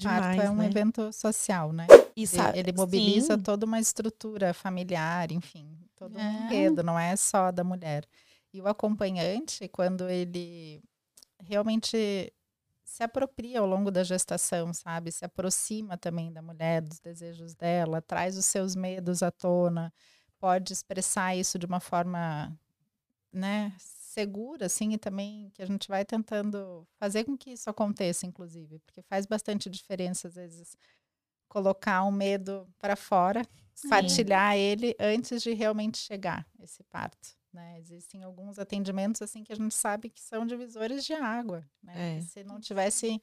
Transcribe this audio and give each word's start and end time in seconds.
Demais, 0.00 0.36
parto 0.36 0.40
é 0.40 0.50
um 0.50 0.56
né? 0.56 0.66
evento 0.66 1.12
social, 1.12 1.72
né? 1.72 1.86
E 2.16 2.22
Ele, 2.22 2.26
sabe, 2.26 2.58
ele 2.58 2.72
mobiliza 2.72 3.34
sim, 3.34 3.40
toda 3.42 3.64
uma 3.66 3.78
estrutura 3.78 4.52
familiar, 4.52 5.30
enfim, 5.32 5.78
todo 5.96 6.18
É. 6.18 6.22
um 6.22 6.44
enredo, 6.46 6.82
não 6.82 6.98
é 6.98 7.14
só 7.16 7.50
da 7.50 7.62
mulher. 7.64 8.04
E 8.52 8.60
o 8.60 8.66
acompanhante, 8.66 9.68
quando 9.68 10.08
ele 10.08 10.82
realmente 11.38 12.32
se 12.84 13.04
apropria 13.04 13.60
ao 13.60 13.66
longo 13.66 13.90
da 13.90 14.02
gestação, 14.02 14.74
sabe? 14.74 15.12
Se 15.12 15.24
aproxima 15.24 15.96
também 15.96 16.32
da 16.32 16.42
mulher, 16.42 16.82
dos 16.82 16.98
desejos 16.98 17.54
dela, 17.54 18.02
traz 18.02 18.36
os 18.36 18.44
seus 18.46 18.74
medos 18.74 19.22
à 19.22 19.30
tona, 19.30 19.92
pode 20.40 20.72
expressar 20.72 21.36
isso 21.36 21.56
de 21.58 21.66
uma 21.66 21.78
forma, 21.78 22.52
né, 23.32 23.72
segura, 24.10 24.66
assim, 24.66 24.92
e 24.92 24.98
também 24.98 25.50
que 25.54 25.62
a 25.62 25.66
gente 25.66 25.86
vai 25.86 26.04
tentando 26.04 26.86
fazer 26.98 27.24
com 27.24 27.36
que 27.36 27.50
isso 27.50 27.70
aconteça, 27.70 28.26
inclusive, 28.26 28.80
porque 28.80 29.02
faz 29.02 29.24
bastante 29.24 29.70
diferença, 29.70 30.26
às 30.26 30.34
vezes, 30.34 30.76
colocar 31.48 32.02
um 32.04 32.10
medo 32.10 32.68
para 32.78 32.96
fora, 32.96 33.46
partilhar 33.88 34.56
ele 34.56 34.96
antes 34.98 35.42
de 35.42 35.52
realmente 35.52 35.98
chegar 35.98 36.44
esse 36.58 36.82
parto. 36.84 37.36
Né? 37.52 37.78
Existem 37.78 38.22
alguns 38.22 38.58
atendimentos 38.58 39.22
assim 39.22 39.42
que 39.42 39.52
a 39.52 39.56
gente 39.56 39.74
sabe 39.74 40.10
que 40.10 40.20
são 40.20 40.44
divisores 40.44 41.04
de 41.04 41.12
água. 41.12 41.64
Né? 41.82 42.18
É. 42.18 42.20
Se 42.20 42.44
não 42.44 42.60
tivesse 42.60 43.20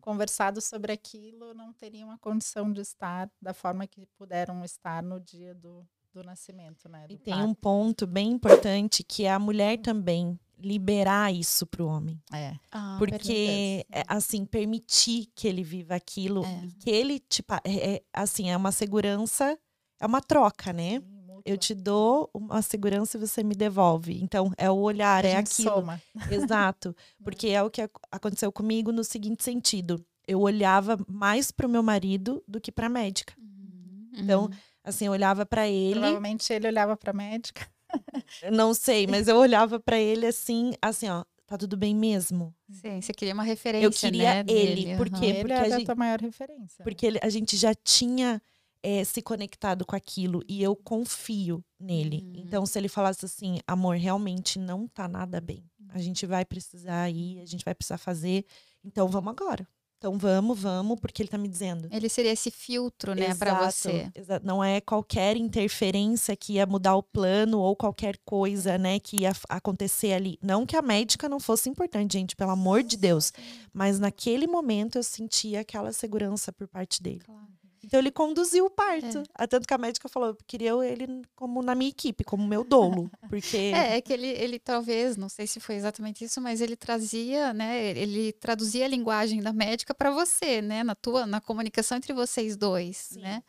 conversado 0.00 0.60
sobre 0.60 0.92
aquilo, 0.92 1.54
não 1.54 1.72
teriam 1.72 2.10
a 2.10 2.18
condição 2.18 2.72
de 2.72 2.80
estar 2.80 3.30
da 3.40 3.52
forma 3.52 3.86
que 3.86 4.06
puderam 4.16 4.64
estar 4.64 5.02
no 5.02 5.20
dia 5.20 5.54
do, 5.54 5.86
do 6.12 6.22
nascimento. 6.22 6.88
Né? 6.88 7.06
E 7.08 7.16
tem 7.18 7.34
parto. 7.34 7.48
um 7.48 7.54
ponto 7.54 8.06
bem 8.06 8.30
importante 8.30 9.02
que 9.02 9.24
é 9.24 9.32
a 9.32 9.38
mulher 9.38 9.78
também 9.78 10.38
liberar 10.58 11.32
isso 11.32 11.66
para 11.66 11.82
o 11.82 11.86
homem. 11.86 12.20
É. 12.32 12.54
Ah, 12.70 12.96
Porque, 12.98 13.86
é, 13.90 14.04
assim, 14.06 14.44
permitir 14.44 15.30
que 15.34 15.48
ele 15.48 15.62
viva 15.62 15.94
aquilo, 15.94 16.44
É. 16.44 16.68
que 16.78 16.90
ele, 16.90 17.18
tipo, 17.18 17.54
é, 17.64 17.94
é, 17.94 18.02
assim, 18.12 18.50
é 18.50 18.56
uma 18.56 18.70
segurança, 18.70 19.58
é 19.98 20.06
uma 20.06 20.20
troca, 20.20 20.72
né? 20.72 21.00
sim. 21.00 21.20
Eu 21.42 21.56
te 21.56 21.74
dou 21.74 22.28
uma 22.34 22.60
segurança 22.60 23.16
e 23.16 23.20
você 23.20 23.42
me 23.42 23.54
devolve. 23.54 24.22
Então, 24.22 24.52
é 24.58 24.70
o 24.70 24.76
olhar, 24.76 25.24
A 25.24 25.28
é 25.28 25.36
aquilo. 25.36 25.70
soma. 25.70 26.02
Exato. 26.30 26.94
Porque 27.24 27.48
é 27.48 27.62
o 27.62 27.70
que 27.70 27.80
ac- 27.80 27.98
aconteceu 28.12 28.52
comigo 28.52 28.92
no 28.92 29.02
seguinte 29.02 29.42
sentido. 29.42 30.04
Eu 30.28 30.40
olhava 30.42 30.98
mais 31.08 31.50
para 31.50 31.66
o 31.66 31.70
meu 31.70 31.82
marido 31.82 32.44
do 32.46 32.60
que 32.60 32.70
para 32.70 32.88
a 32.88 32.90
médica. 32.90 33.32
Uhum, 33.38 34.10
Então, 34.18 34.42
uhum. 34.44 34.50
Assim, 34.82 35.06
eu 35.06 35.12
olhava 35.12 35.44
para 35.44 35.68
ele, 35.68 35.92
Provavelmente 35.92 36.52
ele 36.52 36.66
olhava 36.66 36.96
para 36.96 37.10
a 37.10 37.14
médica. 37.14 37.68
não 38.52 38.72
sei, 38.72 39.06
mas 39.06 39.28
eu 39.28 39.36
olhava 39.36 39.78
para 39.78 39.98
ele 39.98 40.26
assim, 40.26 40.72
assim, 40.80 41.08
ó, 41.08 41.24
tá 41.46 41.58
tudo 41.58 41.76
bem 41.76 41.94
mesmo? 41.94 42.54
Sim, 42.70 43.00
você 43.00 43.12
queria 43.12 43.34
uma 43.34 43.42
referência, 43.42 43.84
Eu 43.86 43.90
queria 43.90 44.34
né, 44.34 44.44
ele, 44.46 44.84
dele, 44.84 44.96
por 44.96 45.08
aham. 45.08 45.20
quê? 45.20 45.26
ele 45.26 45.38
porque 45.40 45.52
é 45.52 45.58
a 45.58 45.62
a 45.62 45.68
gente- 45.70 45.86
tua 45.86 45.94
maior 45.94 46.20
referência. 46.20 46.82
Porque 46.82 47.06
ele- 47.06 47.20
a 47.22 47.28
gente 47.28 47.56
já 47.56 47.74
tinha 47.74 48.40
eh, 48.82 49.04
se 49.04 49.20
conectado 49.20 49.84
com 49.84 49.94
aquilo 49.94 50.42
e 50.48 50.62
eu 50.62 50.74
confio 50.74 51.62
nele. 51.78 52.22
Uhum. 52.24 52.32
Então, 52.46 52.64
se 52.64 52.78
ele 52.78 52.88
falasse 52.88 53.26
assim, 53.26 53.58
amor, 53.66 53.96
realmente 53.96 54.58
não 54.58 54.88
tá 54.88 55.06
nada 55.06 55.38
bem. 55.38 55.62
A 55.90 55.98
gente 55.98 56.24
vai 56.24 56.46
precisar 56.46 57.10
ir, 57.10 57.40
a 57.40 57.44
gente 57.44 57.62
vai 57.62 57.74
precisar 57.74 57.98
fazer. 57.98 58.46
Então, 58.82 59.06
vamos 59.08 59.32
agora. 59.32 59.68
Então, 60.00 60.16
vamos, 60.16 60.58
vamos, 60.58 60.98
porque 60.98 61.20
ele 61.20 61.28
tá 61.28 61.36
me 61.36 61.46
dizendo. 61.46 61.86
Ele 61.92 62.08
seria 62.08 62.32
esse 62.32 62.50
filtro, 62.50 63.14
né, 63.14 63.34
para 63.34 63.50
Exato, 63.50 63.70
você. 63.72 64.10
exa- 64.14 64.40
Não 64.42 64.64
é 64.64 64.80
qualquer 64.80 65.36
interferência 65.36 66.34
que 66.34 66.54
ia 66.54 66.64
mudar 66.64 66.96
o 66.96 67.02
plano 67.02 67.58
ou 67.60 67.76
qualquer 67.76 68.16
coisa, 68.24 68.78
né, 68.78 68.98
que 68.98 69.18
ia 69.18 69.32
acontecer 69.46 70.14
ali. 70.14 70.38
Não 70.42 70.64
que 70.64 70.74
a 70.74 70.80
médica 70.80 71.28
não 71.28 71.38
fosse 71.38 71.68
importante, 71.68 72.14
gente, 72.14 72.34
pelo 72.34 72.50
amor 72.50 72.82
de 72.82 72.96
Deus. 72.96 73.30
Mas 73.74 73.98
naquele 74.00 74.46
momento 74.46 74.96
eu 74.96 75.02
sentia 75.02 75.60
aquela 75.60 75.92
segurança 75.92 76.50
por 76.50 76.66
parte 76.66 77.02
dele. 77.02 77.20
Claro. 77.20 77.59
Então 77.90 77.98
ele 77.98 78.12
conduziu 78.12 78.66
o 78.66 78.70
parto. 78.70 79.18
É. 79.18 79.22
Ah, 79.34 79.48
Tanto 79.48 79.66
que 79.66 79.74
a 79.74 79.78
médica 79.78 80.08
falou, 80.08 80.36
queria 80.46 80.70
ele 80.84 81.22
como 81.34 81.60
na 81.60 81.74
minha 81.74 81.90
equipe, 81.90 82.22
como 82.22 82.46
meu 82.46 82.62
dolo. 82.62 83.10
Porque. 83.28 83.56
É, 83.56 83.96
é 83.96 84.00
que 84.00 84.12
ele, 84.12 84.28
ele 84.28 84.60
talvez, 84.60 85.16
não 85.16 85.28
sei 85.28 85.44
se 85.44 85.58
foi 85.58 85.74
exatamente 85.74 86.22
isso, 86.22 86.40
mas 86.40 86.60
ele 86.60 86.76
trazia, 86.76 87.52
né, 87.52 87.84
ele 87.96 88.32
traduzia 88.34 88.84
a 88.84 88.88
linguagem 88.88 89.42
da 89.42 89.52
médica 89.52 89.92
para 89.92 90.12
você, 90.12 90.62
né, 90.62 90.84
na 90.84 90.94
tua, 90.94 91.26
na 91.26 91.40
comunicação 91.40 91.98
entre 91.98 92.12
vocês 92.12 92.56
dois, 92.56 92.96
Sim. 92.96 93.22
né? 93.22 93.42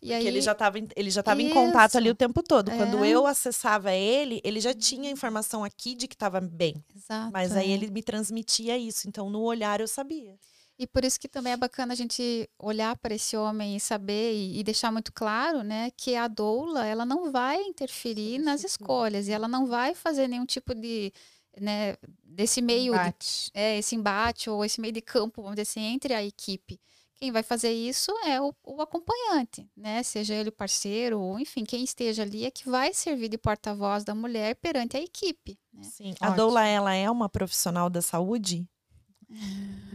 E 0.00 0.12
aí, 0.12 0.24
ele 0.24 0.40
já 0.40 0.52
estava 0.52 0.78
ele 0.94 1.10
já 1.10 1.22
tava 1.22 1.42
em 1.42 1.50
contato 1.50 1.96
ali 1.96 2.06
Isso. 2.06 2.12
o 2.12 2.16
tempo 2.16 2.42
todo. 2.44 2.70
Quando 2.70 3.04
É. 3.04 3.08
eu 3.08 3.26
acessava 3.26 3.92
ele, 3.92 4.40
ele 4.44 4.60
já 4.60 4.72
tinha 4.72 5.10
informação 5.10 5.64
aqui 5.64 5.96
de 5.96 6.06
que 6.06 6.14
estava 6.14 6.40
bem. 6.40 6.76
Exato, 6.94 7.32
Mas 7.32 7.56
aí 7.56 7.72
é. 7.72 7.74
ele 7.74 7.90
me 7.90 8.02
transmitia 8.02 8.78
isso. 8.78 9.08
Então, 9.08 9.30
no 9.30 9.40
olhar, 9.40 9.80
eu 9.80 9.88
sabia. 9.88 10.36
E 10.78 10.86
por 10.86 11.04
isso 11.04 11.20
que 11.20 11.28
também 11.28 11.52
é 11.52 11.56
bacana 11.56 11.92
a 11.92 11.96
gente 11.96 12.50
olhar 12.58 12.96
para 12.96 13.14
esse 13.14 13.36
homem 13.36 13.76
e 13.76 13.80
saber 13.80 14.34
e, 14.34 14.58
e 14.58 14.64
deixar 14.64 14.90
muito 14.90 15.12
claro, 15.12 15.62
né, 15.62 15.90
que 15.96 16.16
a 16.16 16.26
doula 16.26 16.84
ela 16.84 17.04
não 17.04 17.30
vai 17.30 17.62
interferir 17.62 18.38
nas 18.40 18.64
escolhas 18.64 19.28
e 19.28 19.32
ela 19.32 19.46
não 19.46 19.66
vai 19.66 19.94
fazer 19.94 20.26
nenhum 20.26 20.44
tipo 20.44 20.74
de, 20.74 21.12
né, 21.60 21.96
desse 22.24 22.60
meio 22.60 22.92
de, 22.92 22.98
Embate. 22.98 23.50
é, 23.54 23.78
esse 23.78 23.94
embate 23.94 24.50
ou 24.50 24.64
esse 24.64 24.80
meio 24.80 24.92
de 24.92 25.00
campo, 25.00 25.42
vamos 25.42 25.54
dizer 25.54 25.62
assim, 25.62 25.84
entre 25.92 26.12
a 26.12 26.24
equipe. 26.24 26.80
Quem 27.14 27.30
vai 27.30 27.44
fazer 27.44 27.72
isso 27.72 28.10
é 28.26 28.40
o, 28.40 28.52
o 28.64 28.82
acompanhante, 28.82 29.66
né? 29.76 30.02
Seja 30.02 30.34
ele 30.34 30.48
o 30.48 30.52
parceiro, 30.52 31.20
ou 31.20 31.38
enfim, 31.38 31.64
quem 31.64 31.84
esteja 31.84 32.22
ali 32.22 32.44
é 32.44 32.50
que 32.50 32.68
vai 32.68 32.92
servir 32.92 33.28
de 33.28 33.38
porta-voz 33.38 34.02
da 34.02 34.14
mulher 34.14 34.56
perante 34.56 34.96
a 34.96 35.00
equipe. 35.00 35.56
Né? 35.72 35.84
Sim. 35.84 36.14
A 36.20 36.26
Ótimo. 36.26 36.36
doula, 36.36 36.66
ela 36.66 36.92
é 36.92 37.08
uma 37.08 37.28
profissional 37.28 37.88
da 37.88 38.02
saúde? 38.02 38.68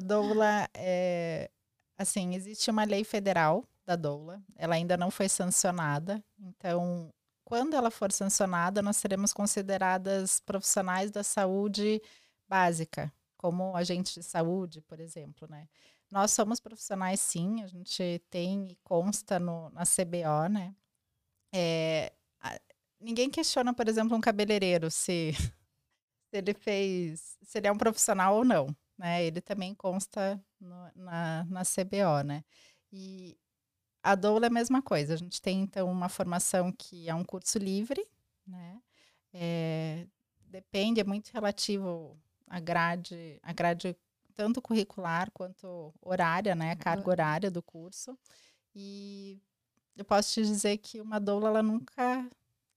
A 0.00 0.02
doula 0.02 0.66
é 0.72 1.50
assim, 1.98 2.34
existe 2.34 2.70
uma 2.70 2.84
lei 2.84 3.04
federal 3.04 3.68
da 3.84 3.96
doula, 3.96 4.42
ela 4.56 4.74
ainda 4.74 4.96
não 4.96 5.10
foi 5.10 5.28
sancionada, 5.28 6.24
então 6.38 7.12
quando 7.44 7.74
ela 7.74 7.90
for 7.90 8.10
sancionada, 8.10 8.80
nós 8.80 8.96
seremos 8.96 9.34
consideradas 9.34 10.40
profissionais 10.40 11.10
da 11.10 11.22
saúde 11.22 12.00
básica, 12.48 13.12
como 13.36 13.76
agentes 13.76 14.14
de 14.14 14.22
saúde, 14.22 14.80
por 14.80 15.00
exemplo, 15.00 15.46
né? 15.50 15.68
Nós 16.10 16.30
somos 16.30 16.60
profissionais 16.60 17.20
sim, 17.20 17.62
a 17.62 17.66
gente 17.66 18.22
tem 18.30 18.68
e 18.70 18.76
consta 18.82 19.38
no, 19.38 19.68
na 19.70 19.84
CBO, 19.84 20.48
né? 20.48 20.74
É, 21.52 22.12
a- 22.40 22.60
ninguém 23.00 23.30
questiona, 23.30 23.74
por 23.74 23.88
exemplo, 23.88 24.16
um 24.16 24.20
cabeleireiro 24.20 24.90
se, 24.90 25.32
se 26.30 26.36
ele 26.38 26.54
fez, 26.54 27.38
se 27.42 27.58
ele 27.58 27.66
é 27.68 27.72
um 27.72 27.78
profissional 27.78 28.36
ou 28.36 28.44
não 28.44 28.74
né? 29.00 29.24
Ele 29.24 29.40
também 29.40 29.74
consta 29.74 30.38
no- 30.60 30.90
na, 30.94 31.44
na 31.48 31.64
CBO, 31.64 32.22
né? 32.22 32.44
E 32.92 33.38
a 34.02 34.14
doula 34.14 34.46
é 34.46 34.48
a 34.48 34.52
mesma 34.52 34.82
coisa. 34.82 35.14
A 35.14 35.16
gente 35.16 35.40
tem, 35.40 35.62
então, 35.62 35.90
uma 35.90 36.08
formação 36.08 36.70
que 36.70 37.08
é 37.08 37.14
um 37.14 37.24
curso 37.24 37.58
livre, 37.58 38.06
né? 38.46 38.80
É, 39.32 40.06
depende, 40.48 41.00
é 41.00 41.04
muito 41.04 41.30
relativo 41.32 42.20
à 42.46 42.60
grade, 42.60 43.38
à 43.42 43.52
grade 43.52 43.96
tanto 44.34 44.60
curricular 44.60 45.30
quanto 45.32 45.94
horária, 46.02 46.54
né? 46.54 46.72
A 46.72 46.76
carga 46.76 47.08
horária 47.10 47.50
do 47.50 47.62
curso. 47.62 48.18
E 48.74 49.40
eu 49.96 50.04
posso 50.04 50.34
te 50.34 50.42
dizer 50.42 50.76
que 50.78 51.00
uma 51.00 51.18
doula, 51.18 51.48
ela 51.48 51.62
nunca 51.62 52.28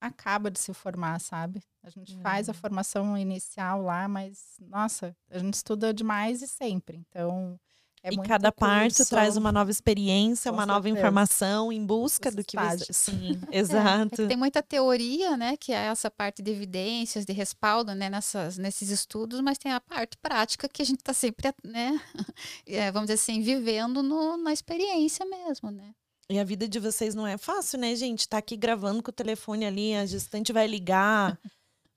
acaba 0.08 0.52
de 0.52 0.59
se 0.59 0.74
formar, 0.74 1.19
sabe? 1.19 1.62
A 1.81 1.90
gente 1.90 2.16
faz 2.22 2.50
a 2.50 2.53
Uhum. 2.53 2.59
formação 2.59 3.18
inicial 3.18 3.81
lá, 3.81 4.08
mas, 4.08 4.58
nossa, 4.62 5.16
a 5.30 5.40
gente 5.40 5.53
estuda 5.56 5.94
demais 5.94 6.41
e 6.41 6.47
sempre. 6.47 6.97
Então, 7.09 7.59
é 8.03 8.12
e 8.12 8.16
muito 8.18 8.28
cada 8.28 8.52
curso. 8.52 9.09
traz 9.09 9.38
uma 9.38 9.52
nova 9.52 9.72
experiência, 9.72 10.52
Com 10.52 10.58
uma 10.58 10.66
nova 10.66 10.84
certeza. 10.84 10.97
informação 11.00 11.72
em 11.72 11.86
busca 11.86 12.30
Os 12.30 12.36
do 12.36 12.44
que 12.44 12.58
você. 12.58 12.66
estágios. 12.66 12.97
Sim, 12.97 13.40
É, 13.50 13.58
é 13.58 13.59
exato. 13.59 14.09
que 14.18 14.28
tem 14.28 14.36
muita 14.38 14.62
teoria, 14.62 15.38
né, 15.38 15.56
que 15.58 15.72
é 15.72 15.86
essa 15.86 16.12
parte 16.12 16.41
de 16.41 16.52
evidências, 16.52 17.25
de 17.25 17.31
respaldo, 17.34 17.96
né, 17.96 18.09
nessas, 18.09 18.58
nesses 18.58 18.90
estudos, 18.90 19.40
mas 19.41 19.58
tem 19.58 19.72
a 19.72 19.80
parte 19.81 20.18
prática 20.18 20.68
que 20.68 20.81
a 20.81 20.85
gente 20.85 21.00
está 21.00 21.14
sempre, 21.14 21.53
né, 21.64 22.00
é, 22.68 22.91
vamos 22.91 23.08
dizer 23.08 23.14
assim, 23.22 23.41
vivendo 23.41 24.03
no- 24.03 24.35
na 24.38 24.52
experiência 24.52 25.26
mesmo, 25.26 25.72
né. 25.72 25.94
E 26.29 26.40
a 26.40 26.43
vida 26.43 26.67
de 26.67 26.79
vocês 26.79 27.14
não 27.14 27.28
é 27.28 27.37
fácil, 27.37 27.78
né, 27.79 27.96
gente? 27.96 28.28
Tá 28.28 28.37
aqui 28.37 28.55
gravando 28.55 29.03
com 29.03 29.09
o 29.09 29.14
telefone 29.14 29.66
ali, 29.66 29.93
a 29.96 30.05
gestante 30.05 30.53
vai 30.53 30.66
ligar. 30.67 31.37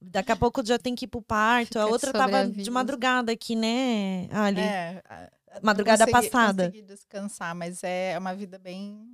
Daqui 0.00 0.32
a 0.32 0.36
pouco 0.36 0.64
já 0.64 0.78
tem 0.78 0.94
que 0.94 1.04
ir 1.04 1.08
pro 1.08 1.22
parto. 1.22 1.78
A 1.78 1.82
Fica 1.82 1.86
de 1.86 1.92
outra 1.92 2.12
tava 2.12 2.26
de 2.42 2.46
sobreaviso. 2.48 2.72
madrugada 2.72 3.32
aqui, 3.32 3.56
né? 3.56 4.28
Ali. 4.32 4.60
É, 4.60 5.02
a- 5.08 5.30
a- 5.52 5.60
Madrugada 5.62 6.04
não 6.04 6.12
consegui- 6.12 6.30
passada. 6.30 6.64
consegui 6.66 6.82
descansar, 6.86 7.54
mas 7.54 7.82
é 7.82 8.16
uma 8.18 8.34
vida 8.34 8.58
bem 8.58 9.08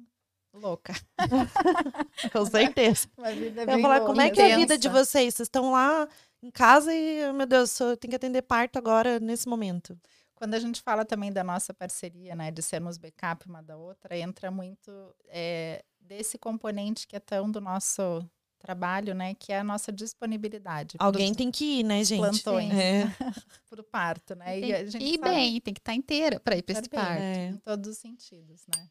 louca. 0.52 0.92
Com 2.32 2.44
certeza. 2.46 3.06
Uma 3.16 3.32
vida 3.32 3.62
Eu 3.62 3.66
bem 3.66 3.76
ia 3.76 3.82
falar, 3.82 4.00
como 4.00 4.20
é 4.20 4.24
louca, 4.24 4.34
que 4.36 4.42
é 4.42 4.54
a 4.54 4.56
vida 4.56 4.76
de 4.78 4.88
vocês? 4.88 5.34
Vocês 5.34 5.46
estão 5.46 5.72
lá 5.72 6.08
em 6.42 6.50
casa 6.50 6.92
e, 6.92 7.32
meu 7.32 7.46
Deus, 7.46 7.78
eu 7.80 7.96
tenho 7.96 8.10
que 8.10 8.16
atender 8.16 8.42
parto 8.42 8.76
agora, 8.78 9.20
nesse 9.20 9.48
momento. 9.48 9.96
Quando 10.42 10.54
a 10.54 10.58
gente 10.58 10.82
fala 10.82 11.04
também 11.04 11.32
da 11.32 11.44
nossa 11.44 11.72
parceria, 11.72 12.34
né, 12.34 12.50
de 12.50 12.60
sermos 12.62 12.98
backup 12.98 13.48
uma 13.48 13.62
da 13.62 13.76
outra, 13.76 14.18
entra 14.18 14.50
muito 14.50 14.90
é, 15.28 15.84
desse 16.00 16.36
componente 16.36 17.06
que 17.06 17.14
é 17.14 17.20
tão 17.20 17.48
do 17.48 17.60
nosso 17.60 18.28
trabalho, 18.58 19.14
né, 19.14 19.34
que 19.34 19.52
é 19.52 19.60
a 19.60 19.62
nossa 19.62 19.92
disponibilidade. 19.92 20.96
Alguém 20.98 21.32
tem 21.32 21.48
que 21.48 21.78
ir, 21.78 21.84
né, 21.84 22.02
gente? 22.02 22.18
Plantões. 22.18 22.72
É. 22.72 23.04
Para 23.70 23.80
o 23.82 23.84
parto, 23.84 24.34
né? 24.34 24.60
Tem 24.60 24.72
a 24.72 24.84
gente 24.84 24.98
que 24.98 25.04
ir 25.14 25.18
sabe- 25.20 25.30
bem, 25.30 25.60
tem 25.60 25.74
que 25.74 25.78
estar 25.78 25.94
inteira 25.94 26.40
para 26.40 26.56
ir 26.56 26.62
para 26.62 26.72
esse 26.72 26.90
bem. 26.90 26.98
parto. 27.00 27.22
É. 27.22 27.46
em 27.50 27.56
todos 27.58 27.90
os 27.92 27.98
sentidos, 27.98 28.64
né? 28.74 28.90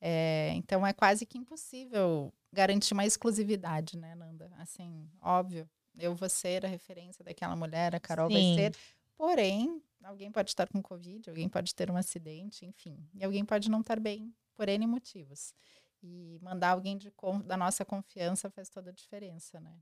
É, 0.00 0.52
então 0.54 0.86
é 0.86 0.92
quase 0.92 1.26
que 1.26 1.36
impossível 1.36 2.32
garantir 2.52 2.94
uma 2.94 3.04
exclusividade, 3.04 3.98
né, 3.98 4.14
Nanda? 4.14 4.48
Assim, 4.60 5.10
óbvio, 5.20 5.68
eu 5.98 6.14
vou 6.14 6.28
ser 6.28 6.64
a 6.64 6.68
referência 6.68 7.24
daquela 7.24 7.56
mulher, 7.56 7.96
a 7.96 7.98
Carol 7.98 8.30
vai 8.30 8.40
Sim. 8.40 8.54
ser. 8.54 8.76
Porém, 9.16 9.82
alguém 10.04 10.30
pode 10.30 10.50
estar 10.50 10.68
com 10.68 10.82
Covid, 10.82 11.30
alguém 11.30 11.48
pode 11.48 11.74
ter 11.74 11.90
um 11.90 11.96
acidente, 11.96 12.66
enfim. 12.66 12.98
E 13.14 13.24
alguém 13.24 13.44
pode 13.44 13.70
não 13.70 13.80
estar 13.80 13.98
bem 13.98 14.32
por 14.54 14.68
N 14.68 14.86
motivos. 14.86 15.54
E 16.02 16.38
mandar 16.42 16.70
alguém 16.70 16.98
de 16.98 17.12
da 17.44 17.56
nossa 17.56 17.84
confiança 17.84 18.50
faz 18.50 18.68
toda 18.68 18.90
a 18.90 18.92
diferença, 18.92 19.58
né? 19.60 19.78